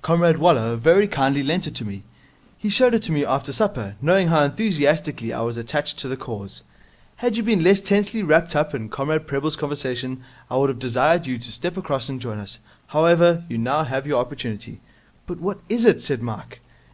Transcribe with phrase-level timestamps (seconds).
[0.00, 2.02] 'Comrade Waller very kindly lent it to me.
[2.56, 6.16] He showed it to me after supper, knowing how enthusiastically I was attached to the
[6.16, 6.62] Cause.
[7.16, 11.26] Had you been less tensely wrapped up in Comrade Prebble's conversation, I would have desired
[11.26, 12.60] you to step across and join us.
[12.86, 14.80] However, you now have your opportunity.'
[15.26, 16.62] 'But what is it?' asked Mike.